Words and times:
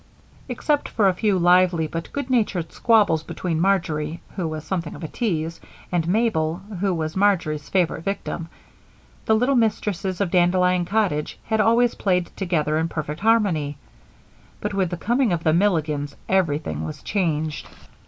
Except 0.49 0.89
for 0.89 1.07
a 1.07 1.13
few 1.13 1.37
lively 1.37 1.85
but 1.85 2.11
good 2.11 2.27
natured 2.27 2.73
squabbles 2.73 3.21
between 3.21 3.61
Marjory, 3.61 4.19
who 4.35 4.47
was 4.47 4.63
something 4.63 4.95
of 4.95 5.03
a 5.03 5.07
tease, 5.07 5.61
and 5.91 6.07
Mabel, 6.07 6.59
who 6.79 6.91
was 6.91 7.15
Marjory's 7.15 7.69
favorite 7.69 8.03
victim, 8.03 8.49
the 9.27 9.35
little 9.35 9.53
mistresses 9.53 10.19
of 10.19 10.31
Dandelion 10.31 10.85
Cottage 10.85 11.37
had 11.43 11.61
always 11.61 11.93
played 11.93 12.31
together 12.35 12.79
in 12.79 12.87
perfect 12.87 13.19
harmony; 13.19 13.77
but 14.59 14.73
with 14.73 14.89
the 14.89 14.97
coming 14.97 15.31
of 15.31 15.43
the 15.43 15.53
Milligans 15.53 16.15
everything 16.27 16.83
was 16.83 17.03
changed. 17.03 17.67